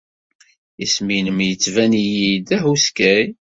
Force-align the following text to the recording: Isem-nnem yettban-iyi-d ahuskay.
Isem-nnem 0.83 1.39
yettban-iyi-d 1.47 2.47
ahuskay. 2.57 3.25